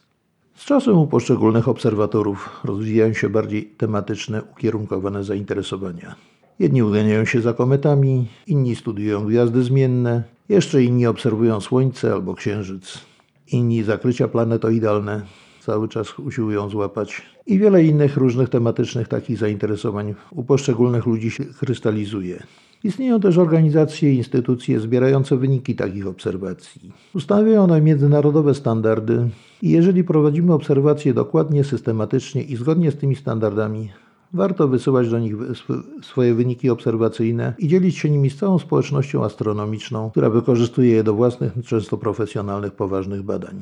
Z 0.55 0.65
czasem 0.65 0.97
u 0.97 1.07
poszczególnych 1.07 1.67
obserwatorów 1.67 2.61
rozwijają 2.63 3.13
się 3.13 3.29
bardziej 3.29 3.65
tematyczne, 3.65 4.43
ukierunkowane 4.43 5.23
zainteresowania. 5.23 6.15
Jedni 6.59 6.83
uganiają 6.83 7.25
się 7.25 7.41
za 7.41 7.53
kometami, 7.53 8.27
inni 8.47 8.75
studiują 8.75 9.25
gwiazdy 9.25 9.63
zmienne, 9.63 10.23
jeszcze 10.49 10.83
inni 10.83 11.07
obserwują 11.07 11.61
Słońce 11.61 12.13
albo 12.13 12.33
Księżyc. 12.33 12.97
Inni 13.47 13.83
zakrycia 13.83 14.27
planetoidalne 14.27 15.21
cały 15.61 15.87
czas 15.87 16.19
usiłują 16.19 16.69
złapać 16.69 17.21
i 17.47 17.59
wiele 17.59 17.83
innych 17.83 18.17
różnych 18.17 18.49
tematycznych 18.49 19.07
takich 19.07 19.37
zainteresowań 19.37 20.15
u 20.31 20.43
poszczególnych 20.43 21.05
ludzi 21.05 21.31
się 21.31 21.45
krystalizuje. 21.45 22.43
Istnieją 22.83 23.19
też 23.19 23.37
organizacje 23.37 24.13
i 24.13 24.17
instytucje 24.17 24.79
zbierające 24.79 25.37
wyniki 25.37 25.75
takich 25.75 26.07
obserwacji. 26.07 26.91
Ustanawiają 27.15 27.63
one 27.63 27.81
międzynarodowe 27.81 28.53
standardy 28.53 29.29
i 29.61 29.69
jeżeli 29.69 30.03
prowadzimy 30.03 30.53
obserwacje 30.53 31.13
dokładnie, 31.13 31.63
systematycznie 31.63 32.43
i 32.43 32.55
zgodnie 32.55 32.91
z 32.91 32.97
tymi 32.97 33.15
standardami, 33.15 33.89
warto 34.33 34.67
wysyłać 34.67 35.09
do 35.09 35.19
nich 35.19 35.35
swoje 36.01 36.33
wyniki 36.33 36.69
obserwacyjne 36.69 37.53
i 37.57 37.67
dzielić 37.67 37.97
się 37.97 38.09
nimi 38.09 38.29
z 38.29 38.35
całą 38.35 38.59
społecznością 38.59 39.23
astronomiczną, 39.23 40.11
która 40.11 40.29
wykorzystuje 40.29 40.93
je 40.93 41.03
do 41.03 41.13
własnych, 41.13 41.53
często 41.65 41.97
profesjonalnych, 41.97 42.73
poważnych 42.73 43.23
badań. 43.23 43.61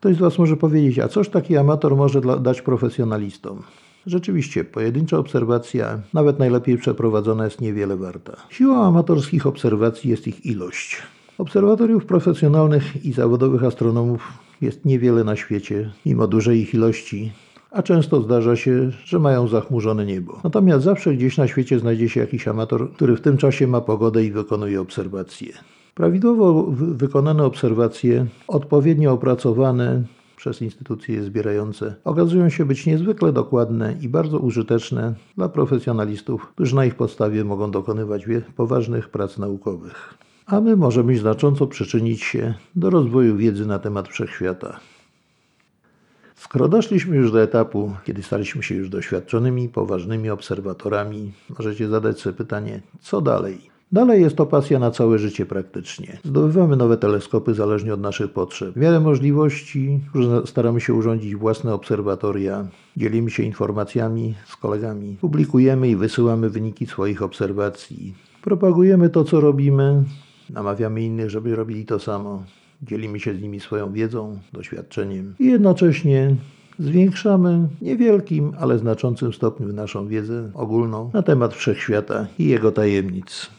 Ktoś 0.00 0.16
z 0.16 0.18
Was 0.18 0.38
może 0.38 0.56
powiedzieć, 0.56 0.98
a 0.98 1.08
cóż 1.08 1.28
taki 1.28 1.56
amator 1.56 1.96
może 1.96 2.20
dać 2.40 2.62
profesjonalistom? 2.62 3.62
Rzeczywiście, 4.06 4.64
pojedyncza 4.64 5.18
obserwacja, 5.18 6.00
nawet 6.14 6.38
najlepiej 6.38 6.78
przeprowadzona, 6.78 7.44
jest 7.44 7.60
niewiele 7.60 7.96
warta. 7.96 8.36
Siłą 8.50 8.84
amatorskich 8.84 9.46
obserwacji 9.46 10.10
jest 10.10 10.28
ich 10.28 10.46
ilość. 10.46 11.02
Obserwatoriów 11.38 12.06
profesjonalnych 12.06 13.04
i 13.04 13.12
zawodowych 13.12 13.64
astronomów 13.64 14.32
jest 14.60 14.84
niewiele 14.84 15.24
na 15.24 15.36
świecie, 15.36 15.90
mimo 16.06 16.26
dużej 16.26 16.60
ich 16.60 16.74
ilości, 16.74 17.32
a 17.70 17.82
często 17.82 18.22
zdarza 18.22 18.56
się, 18.56 18.90
że 19.04 19.18
mają 19.18 19.48
zachmurzone 19.48 20.06
niebo. 20.06 20.40
Natomiast 20.44 20.84
zawsze 20.84 21.14
gdzieś 21.14 21.36
na 21.36 21.48
świecie 21.48 21.78
znajdzie 21.78 22.08
się 22.08 22.20
jakiś 22.20 22.48
amator, 22.48 22.92
który 22.92 23.16
w 23.16 23.20
tym 23.20 23.36
czasie 23.36 23.66
ma 23.66 23.80
pogodę 23.80 24.24
i 24.24 24.32
wykonuje 24.32 24.80
obserwacje. 24.80 25.52
Prawidłowo 25.96 26.66
wykonane 26.72 27.44
obserwacje, 27.44 28.26
odpowiednio 28.48 29.12
opracowane 29.12 30.02
przez 30.36 30.62
instytucje 30.62 31.22
zbierające, 31.22 31.94
okazują 32.04 32.48
się 32.48 32.64
być 32.64 32.86
niezwykle 32.86 33.32
dokładne 33.32 33.96
i 34.00 34.08
bardzo 34.08 34.38
użyteczne 34.38 35.14
dla 35.36 35.48
profesjonalistów, 35.48 36.48
którzy 36.48 36.76
na 36.76 36.84
ich 36.84 36.94
podstawie 36.94 37.44
mogą 37.44 37.70
dokonywać 37.70 38.24
poważnych 38.56 39.08
prac 39.08 39.38
naukowych. 39.38 40.14
A 40.46 40.60
my 40.60 40.76
możemy 40.76 41.18
znacząco 41.18 41.66
przyczynić 41.66 42.22
się 42.22 42.54
do 42.74 42.90
rozwoju 42.90 43.36
wiedzy 43.36 43.66
na 43.66 43.78
temat 43.78 44.08
wszechświata. 44.08 44.80
Skoro 46.34 46.68
doszliśmy 46.68 47.16
już 47.16 47.32
do 47.32 47.42
etapu, 47.42 47.92
kiedy 48.04 48.22
staliśmy 48.22 48.62
się 48.62 48.74
już 48.74 48.88
doświadczonymi, 48.88 49.68
poważnymi 49.68 50.30
obserwatorami, 50.30 51.32
możecie 51.58 51.88
zadać 51.88 52.20
sobie 52.20 52.36
pytanie, 52.36 52.80
co 53.00 53.20
dalej? 53.20 53.75
Dalej 53.92 54.22
jest 54.22 54.36
to 54.36 54.46
pasja 54.46 54.78
na 54.78 54.90
całe 54.90 55.18
życie 55.18 55.46
praktycznie. 55.46 56.18
Zdobywamy 56.24 56.76
nowe 56.76 56.96
teleskopy 56.96 57.54
zależnie 57.54 57.94
od 57.94 58.00
naszych 58.00 58.32
potrzeb. 58.32 58.78
Wiele 58.78 59.00
możliwości, 59.00 60.00
staramy 60.44 60.80
się 60.80 60.94
urządzić 60.94 61.36
własne 61.36 61.74
obserwatoria, 61.74 62.66
dzielimy 62.96 63.30
się 63.30 63.42
informacjami 63.42 64.34
z 64.46 64.56
kolegami, 64.56 65.16
publikujemy 65.20 65.88
i 65.88 65.96
wysyłamy 65.96 66.50
wyniki 66.50 66.86
swoich 66.86 67.22
obserwacji. 67.22 68.14
Propagujemy 68.42 69.10
to, 69.10 69.24
co 69.24 69.40
robimy, 69.40 70.04
namawiamy 70.50 71.02
innych, 71.02 71.30
żeby 71.30 71.56
robili 71.56 71.84
to 71.84 71.98
samo. 71.98 72.42
Dzielimy 72.82 73.20
się 73.20 73.34
z 73.34 73.42
nimi 73.42 73.60
swoją 73.60 73.92
wiedzą, 73.92 74.38
doświadczeniem 74.52 75.34
i 75.38 75.46
jednocześnie 75.46 76.36
zwiększamy 76.78 77.68
niewielkim, 77.82 78.52
ale 78.58 78.78
znaczącym 78.78 79.32
stopniu 79.32 79.72
naszą 79.72 80.08
wiedzę 80.08 80.50
ogólną 80.54 81.10
na 81.14 81.22
temat 81.22 81.54
wszechświata 81.54 82.26
i 82.38 82.46
jego 82.46 82.72
tajemnic. 82.72 83.50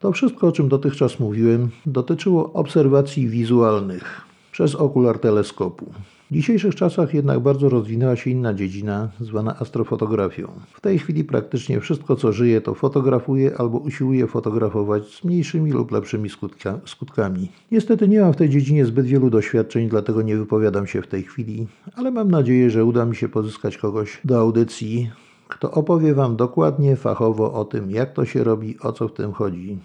To 0.00 0.12
wszystko, 0.12 0.46
o 0.46 0.52
czym 0.52 0.68
dotychczas 0.68 1.20
mówiłem, 1.20 1.68
dotyczyło 1.86 2.52
obserwacji 2.52 3.28
wizualnych 3.28 4.20
przez 4.52 4.74
okular 4.74 5.18
teleskopu. 5.18 5.86
W 6.30 6.34
dzisiejszych 6.34 6.74
czasach 6.74 7.14
jednak 7.14 7.40
bardzo 7.40 7.68
rozwinęła 7.68 8.16
się 8.16 8.30
inna 8.30 8.54
dziedzina, 8.54 9.08
zwana 9.20 9.58
astrofotografią. 9.58 10.48
W 10.74 10.80
tej 10.80 10.98
chwili 10.98 11.24
praktycznie 11.24 11.80
wszystko, 11.80 12.16
co 12.16 12.32
żyje, 12.32 12.60
to 12.60 12.74
fotografuje 12.74 13.56
albo 13.58 13.78
usiłuje 13.78 14.26
fotografować 14.26 15.06
z 15.06 15.24
mniejszymi 15.24 15.72
lub 15.72 15.92
lepszymi 15.92 16.28
skutka, 16.28 16.80
skutkami. 16.84 17.48
Niestety 17.72 18.08
nie 18.08 18.20
mam 18.20 18.32
w 18.32 18.36
tej 18.36 18.48
dziedzinie 18.48 18.86
zbyt 18.86 19.06
wielu 19.06 19.30
doświadczeń, 19.30 19.88
dlatego 19.88 20.22
nie 20.22 20.36
wypowiadam 20.36 20.86
się 20.86 21.02
w 21.02 21.06
tej 21.06 21.22
chwili, 21.22 21.66
ale 21.94 22.10
mam 22.10 22.30
nadzieję, 22.30 22.70
że 22.70 22.84
uda 22.84 23.04
mi 23.04 23.16
się 23.16 23.28
pozyskać 23.28 23.78
kogoś 23.78 24.20
do 24.24 24.40
audycji, 24.40 25.10
kto 25.48 25.70
opowie 25.70 26.14
Wam 26.14 26.36
dokładnie, 26.36 26.96
fachowo 26.96 27.52
o 27.52 27.64
tym, 27.64 27.90
jak 27.90 28.12
to 28.12 28.24
się 28.24 28.44
robi, 28.44 28.76
o 28.80 28.92
co 28.92 29.08
w 29.08 29.12
tym 29.12 29.32
chodzi. 29.32 29.78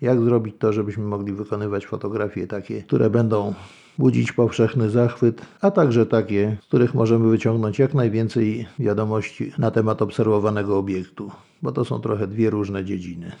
Jak 0.00 0.20
zrobić 0.20 0.54
to, 0.58 0.72
żebyśmy 0.72 1.04
mogli 1.04 1.32
wykonywać 1.32 1.86
fotografie 1.86 2.46
takie, 2.46 2.82
które 2.82 3.10
będą 3.10 3.54
budzić 3.98 4.32
powszechny 4.32 4.90
zachwyt, 4.90 5.42
a 5.60 5.70
także 5.70 6.06
takie, 6.06 6.56
z 6.62 6.66
których 6.66 6.94
możemy 6.94 7.28
wyciągnąć 7.28 7.78
jak 7.78 7.94
najwięcej 7.94 8.66
wiadomości 8.78 9.52
na 9.58 9.70
temat 9.70 10.02
obserwowanego 10.02 10.78
obiektu, 10.78 11.30
bo 11.62 11.72
to 11.72 11.84
są 11.84 12.00
trochę 12.00 12.26
dwie 12.26 12.50
różne 12.50 12.84
dziedziny. 12.84 13.32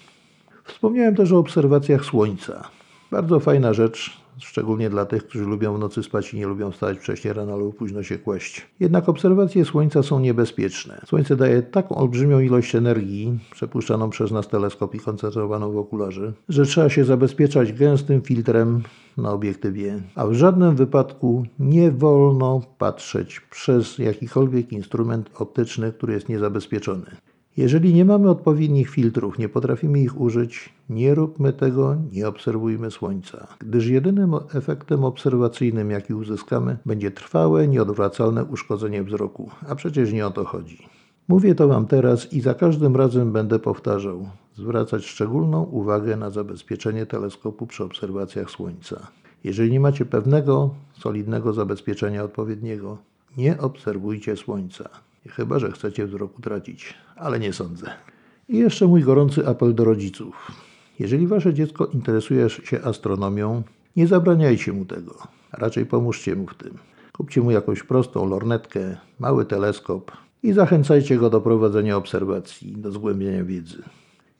Wspomniałem 0.64 1.16
też 1.16 1.32
o 1.32 1.38
obserwacjach 1.38 2.04
Słońca. 2.04 2.68
Bardzo 3.10 3.40
fajna 3.40 3.72
rzecz, 3.72 4.20
szczególnie 4.40 4.90
dla 4.90 5.04
tych, 5.06 5.26
którzy 5.26 5.44
lubią 5.44 5.76
w 5.76 5.78
nocy 5.78 6.02
spać 6.02 6.34
i 6.34 6.36
nie 6.36 6.46
lubią 6.46 6.70
wstawać 6.70 6.98
wcześnie 6.98 7.32
rano 7.32 7.58
lub 7.58 7.76
późno 7.76 8.02
się 8.02 8.18
kłaść. 8.18 8.66
Jednak 8.80 9.08
obserwacje 9.08 9.64
Słońca 9.64 10.02
są 10.02 10.20
niebezpieczne. 10.20 11.00
Słońce 11.06 11.36
daje 11.36 11.62
taką 11.62 11.94
olbrzymią 11.94 12.40
ilość 12.40 12.74
energii, 12.74 13.38
przepuszczaną 13.50 14.10
przez 14.10 14.30
nas 14.30 14.48
teleskop 14.48 14.94
i 14.94 14.98
koncentrowaną 14.98 15.72
w 15.72 15.76
okularze, 15.76 16.32
że 16.48 16.66
trzeba 16.66 16.88
się 16.88 17.04
zabezpieczać 17.04 17.72
gęstym 17.72 18.22
filtrem 18.22 18.82
na 19.16 19.32
obiektywie, 19.32 20.02
a 20.14 20.26
w 20.26 20.32
żadnym 20.32 20.76
wypadku 20.76 21.44
nie 21.58 21.90
wolno 21.90 22.60
patrzeć 22.78 23.40
przez 23.40 23.98
jakikolwiek 23.98 24.72
instrument 24.72 25.30
optyczny, 25.34 25.92
który 25.92 26.12
jest 26.12 26.28
niezabezpieczony. 26.28 27.06
Jeżeli 27.58 27.94
nie 27.94 28.04
mamy 28.04 28.30
odpowiednich 28.30 28.90
filtrów, 28.90 29.38
nie 29.38 29.48
potrafimy 29.48 30.00
ich 30.00 30.20
użyć, 30.20 30.68
nie 30.90 31.14
róbmy 31.14 31.52
tego, 31.52 31.96
nie 32.12 32.28
obserwujmy 32.28 32.90
Słońca, 32.90 33.46
gdyż 33.58 33.86
jedynym 33.86 34.34
efektem 34.54 35.04
obserwacyjnym, 35.04 35.90
jaki 35.90 36.14
uzyskamy, 36.14 36.78
będzie 36.86 37.10
trwałe, 37.10 37.68
nieodwracalne 37.68 38.44
uszkodzenie 38.44 39.02
wzroku, 39.02 39.50
a 39.68 39.74
przecież 39.74 40.12
nie 40.12 40.26
o 40.26 40.30
to 40.30 40.44
chodzi. 40.44 40.78
Mówię 41.28 41.54
to 41.54 41.68
Wam 41.68 41.86
teraz 41.86 42.32
i 42.32 42.40
za 42.40 42.54
każdym 42.54 42.96
razem 42.96 43.32
będę 43.32 43.58
powtarzał, 43.58 44.28
zwracać 44.56 45.04
szczególną 45.04 45.62
uwagę 45.62 46.16
na 46.16 46.30
zabezpieczenie 46.30 47.06
teleskopu 47.06 47.66
przy 47.66 47.84
obserwacjach 47.84 48.50
Słońca. 48.50 49.06
Jeżeli 49.44 49.72
nie 49.72 49.80
macie 49.80 50.04
pewnego, 50.04 50.74
solidnego 50.98 51.52
zabezpieczenia 51.52 52.24
odpowiedniego, 52.24 52.98
nie 53.36 53.58
obserwujcie 53.58 54.36
Słońca. 54.36 55.07
Chyba, 55.28 55.58
że 55.58 55.72
chcecie 55.72 56.06
wzrok 56.06 56.38
utracić, 56.38 56.94
ale 57.16 57.38
nie 57.38 57.52
sądzę. 57.52 57.90
I 58.48 58.58
jeszcze 58.58 58.86
mój 58.86 59.02
gorący 59.02 59.48
apel 59.48 59.74
do 59.74 59.84
rodziców. 59.84 60.52
Jeżeli 60.98 61.26
wasze 61.26 61.54
dziecko 61.54 61.86
interesuje 61.86 62.50
się 62.50 62.82
astronomią, 62.82 63.62
nie 63.96 64.06
zabraniajcie 64.06 64.72
mu 64.72 64.84
tego. 64.84 65.18
Raczej 65.52 65.86
pomóżcie 65.86 66.36
mu 66.36 66.46
w 66.46 66.54
tym. 66.54 66.78
Kupcie 67.12 67.40
mu 67.40 67.50
jakąś 67.50 67.82
prostą 67.82 68.28
lornetkę, 68.28 68.96
mały 69.18 69.44
teleskop 69.44 70.12
i 70.42 70.52
zachęcajcie 70.52 71.16
go 71.16 71.30
do 71.30 71.40
prowadzenia 71.40 71.96
obserwacji, 71.96 72.76
do 72.76 72.92
zgłębiania 72.92 73.44
wiedzy. 73.44 73.82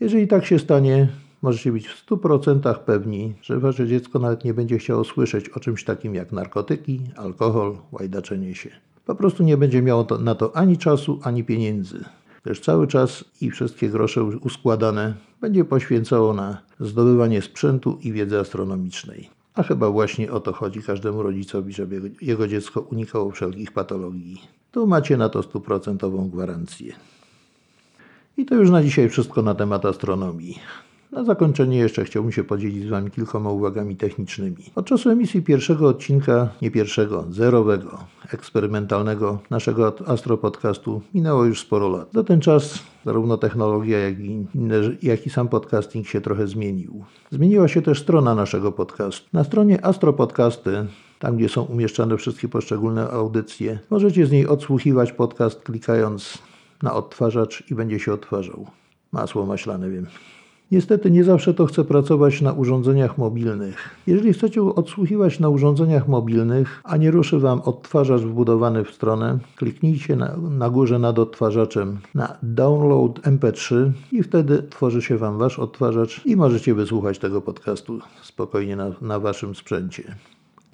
Jeżeli 0.01 0.29
tak 0.29 0.47
się 0.47 0.59
stanie, 0.59 1.09
możecie 1.43 1.73
być 1.73 1.89
w 1.89 2.07
100% 2.07 2.75
pewni, 2.79 3.35
że 3.43 3.61
wasze 3.61 3.87
dziecko 3.87 4.19
nawet 4.19 4.45
nie 4.45 4.55
będzie 4.55 4.79
chciało 4.79 5.05
słyszeć 5.05 5.49
o 5.49 5.61
czymś 5.61 5.85
takim 5.85 6.15
jak 6.15 6.33
narkotyki, 6.33 7.01
alkohol, 7.17 7.79
łajdaczenie 7.93 8.55
się. 8.55 8.71
Po 9.09 9.15
prostu 9.15 9.43
nie 9.43 9.57
będzie 9.57 9.83
miało 9.83 10.05
to, 10.05 10.19
na 10.19 10.35
to 10.35 10.57
ani 10.57 10.79
czasu, 10.79 11.21
ani 11.23 11.45
pieniędzy. 11.45 12.05
Gdyż 12.45 12.61
cały 12.61 12.87
czas 12.87 13.25
i 13.41 13.51
wszystkie 13.51 13.89
grosze 13.89 14.25
uskładane 14.25 15.15
będzie 15.41 15.65
poświęcało 15.65 16.35
na 16.35 16.59
zdobywanie 16.81 17.43
sprzętu 17.43 17.99
i 18.03 18.13
wiedzy 18.13 18.39
astronomicznej. 18.39 19.31
A 19.55 19.63
chyba 19.63 19.91
właśnie 19.91 20.33
o 20.33 20.41
to 20.41 20.53
chodzi 20.53 20.83
każdemu 20.83 21.23
rodzicowi, 21.23 21.73
żeby 21.73 22.11
jego 22.23 22.49
dziecko 22.49 22.81
unikało 22.81 23.31
wszelkich 23.31 23.73
patologii. 23.73 24.43
Tu 24.73 24.87
macie 24.87 25.17
na 25.17 25.29
to 25.29 25.43
stuprocentową 25.43 26.31
gwarancję. 26.31 26.93
I 28.37 28.45
to 28.45 28.55
już 28.55 28.71
na 28.71 28.83
dzisiaj 28.83 29.09
wszystko 29.09 29.43
na 29.43 29.55
temat 29.55 29.85
astronomii. 29.85 30.59
Na 31.13 31.25
zakończenie 31.25 31.79
jeszcze 31.79 32.05
chciałbym 32.05 32.33
się 32.33 32.45
podzielić 32.45 32.87
z 32.87 32.89
Wami 32.89 33.11
kilkoma 33.11 33.51
uwagami 33.51 33.97
technicznymi. 33.97 34.57
Od 34.75 34.87
czasu 34.87 35.11
emisji 35.11 35.43
pierwszego 35.43 35.89
odcinka, 35.89 36.49
nie 36.63 36.71
pierwszego, 36.71 37.25
zerowego, 37.31 37.99
eksperymentalnego 38.33 39.39
naszego 39.51 39.93
astropodcastu 40.07 41.03
minęło 41.15 41.45
już 41.45 41.61
sporo 41.61 41.89
lat. 41.89 42.13
Za 42.13 42.25
ten 42.25 42.41
czas 42.41 42.79
zarówno 43.05 43.37
technologia, 43.37 43.99
jak 43.99 44.19
i, 44.19 44.47
inne, 44.55 44.77
jak 45.03 45.27
i 45.27 45.31
sam 45.31 45.49
podcasting 45.49 46.07
się 46.07 46.21
trochę 46.21 46.47
zmienił. 46.47 47.05
Zmieniła 47.31 47.69
się 47.69 47.83
też 47.83 48.01
strona 48.01 48.35
naszego 48.35 48.73
podcastu. 48.73 49.29
Na 49.33 49.45
stronie 49.45 49.85
Astropodcasty 49.85 50.87
tam 51.19 51.37
gdzie 51.37 51.49
są 51.49 51.63
umieszczane 51.63 52.17
wszystkie 52.17 52.49
poszczególne 52.49 53.11
audycje. 53.11 53.79
Możecie 53.91 54.27
z 54.27 54.31
niej 54.31 54.47
odsłuchiwać 54.47 55.13
podcast 55.13 55.63
klikając 55.63 56.39
na 56.83 56.95
odtwarzacz 56.95 57.71
i 57.71 57.75
będzie 57.75 57.99
się 57.99 58.13
odtwarzał. 58.13 58.67
Masło 59.13 59.47
maślane, 59.47 59.91
wiem. 59.91 60.07
Niestety 60.73 61.11
nie 61.11 61.25
zawsze 61.25 61.55
to 61.55 61.67
chce 61.67 61.85
pracować 61.85 62.41
na 62.41 62.53
urządzeniach 62.53 63.19
mobilnych. 63.19 63.91
Jeżeli 64.07 64.33
chcecie 64.33 64.63
odsłuchiwać 64.63 65.41
na 65.41 65.49
urządzeniach 65.49 66.09
mobilnych, 66.09 66.81
a 66.85 66.97
nie 66.97 67.11
ruszy 67.11 67.39
Wam 67.39 67.61
odtwarzacz 67.61 68.21
wbudowany 68.21 68.85
w 68.85 68.91
stronę, 68.91 69.39
kliknijcie 69.57 70.17
na, 70.17 70.37
na 70.37 70.71
górze 70.71 70.99
nad 70.99 71.19
odtwarzaczem 71.19 71.99
na 72.15 72.37
Download 72.43 73.21
MP3 73.21 73.91
i 74.13 74.23
wtedy 74.23 74.63
tworzy 74.63 75.03
się 75.03 75.17
Wam 75.17 75.39
Wasz 75.39 75.59
odtwarzacz 75.59 76.27
i 76.27 76.37
możecie 76.37 76.75
wysłuchać 76.75 77.19
tego 77.19 77.41
podcastu 77.41 77.99
spokojnie 78.23 78.77
na, 78.77 78.91
na 79.01 79.21
Waszym 79.21 79.55
sprzęcie. 79.55 80.15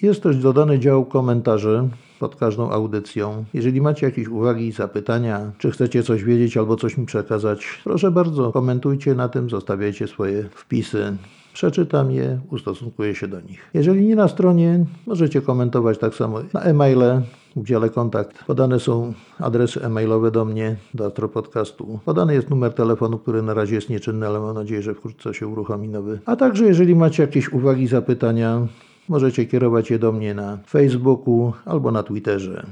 Jest 0.02 0.22
też 0.22 0.36
dodany 0.36 0.78
dział 0.78 1.04
komentarzy 1.04 1.88
pod 2.24 2.36
każdą 2.36 2.70
audycją. 2.70 3.44
Jeżeli 3.54 3.80
macie 3.80 4.06
jakieś 4.06 4.28
uwagi, 4.28 4.72
zapytania, 4.72 5.52
czy 5.58 5.70
chcecie 5.70 6.02
coś 6.02 6.24
wiedzieć 6.24 6.56
albo 6.56 6.76
coś 6.76 6.98
mi 6.98 7.06
przekazać, 7.06 7.66
proszę 7.84 8.10
bardzo, 8.10 8.52
komentujcie 8.52 9.14
na 9.14 9.28
tym, 9.28 9.50
zostawiajcie 9.50 10.06
swoje 10.06 10.42
wpisy. 10.42 11.16
Przeczytam 11.52 12.10
je, 12.10 12.40
ustosunkuję 12.50 13.14
się 13.14 13.28
do 13.28 13.40
nich. 13.40 13.70
Jeżeli 13.74 14.06
nie 14.06 14.16
na 14.16 14.28
stronie, 14.28 14.84
możecie 15.06 15.42
komentować 15.42 15.98
tak 15.98 16.14
samo 16.14 16.38
na 16.52 16.60
e-maile, 16.60 17.22
w 17.56 17.64
dziale 17.64 17.90
kontakt. 17.90 18.44
Podane 18.44 18.80
są 18.80 19.12
adresy 19.38 19.82
e-mailowe 19.82 20.30
do 20.30 20.44
mnie, 20.44 20.76
do 20.94 21.06
Astropodcastu. 21.06 21.98
Podany 22.04 22.34
jest 22.34 22.50
numer 22.50 22.72
telefonu, 22.72 23.18
który 23.18 23.42
na 23.42 23.54
razie 23.54 23.74
jest 23.74 23.90
nieczynny, 23.90 24.26
ale 24.26 24.40
mam 24.40 24.54
nadzieję, 24.54 24.82
że 24.82 24.94
wkrótce 24.94 25.34
się 25.34 25.46
uruchomi 25.46 25.88
nowy. 25.88 26.20
A 26.26 26.36
także 26.36 26.64
jeżeli 26.64 26.96
macie 26.96 27.22
jakieś 27.22 27.52
uwagi, 27.52 27.86
zapytania, 27.86 28.66
Możecie 29.08 29.46
kierować 29.46 29.90
je 29.90 29.98
do 29.98 30.12
mnie 30.12 30.34
na 30.34 30.58
Facebooku 30.66 31.52
albo 31.64 31.90
na 31.90 32.02
Twitterze 32.02 32.66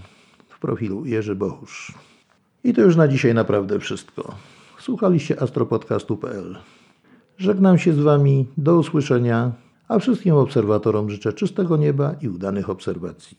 w 0.49 0.59
profilu 0.59 1.07
Jerzy 1.07 1.35
Bohusz. 1.35 1.93
I 2.65 2.73
to 2.73 2.81
już 2.81 2.97
na 2.97 3.09
dzisiaj 3.09 3.35
naprawdę 3.35 3.79
wszystko. 3.79 4.35
Słuchaliście 4.79 5.43
astropodcastu.pl. 5.43 6.59
Żegnam 7.39 7.79
się 7.79 7.93
z 7.93 7.99
Wami, 7.99 8.47
do 8.57 8.79
usłyszenia, 8.79 9.53
a 9.89 9.99
wszystkim 9.99 10.35
obserwatorom 10.35 11.11
życzę 11.11 11.33
czystego 11.33 11.77
nieba 11.77 12.15
i 12.23 12.29
udanych 12.29 12.71
obserwacji. 12.71 13.37